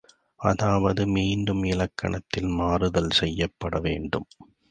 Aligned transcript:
அதாவது, 0.39 1.07
மீண்டும் 1.07 1.63
இலக்கணத்தில் 1.63 2.49
மாறுதல் 2.53 3.11
செய்யவேண்டும். 3.11 4.27